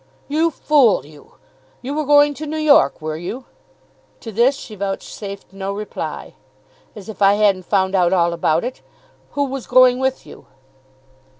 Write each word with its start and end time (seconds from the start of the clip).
"You 0.27 0.49
fool 0.49 1.05
you! 1.05 1.33
You 1.83 1.93
were 1.93 2.05
going 2.05 2.33
to 2.33 2.47
New 2.47 2.57
York, 2.57 3.03
were 3.03 3.17
you?" 3.17 3.45
To 4.21 4.31
this 4.31 4.55
she 4.55 4.73
vouchsafed 4.73 5.53
no 5.53 5.71
reply. 5.71 6.33
"As 6.95 7.07
if 7.07 7.21
I 7.21 7.35
hadn't 7.35 7.67
found 7.67 7.93
out 7.93 8.11
all 8.11 8.33
about 8.33 8.63
it. 8.63 8.81
Who 9.33 9.43
was 9.45 9.67
going 9.67 9.99
with 9.99 10.25
you?" 10.25 10.47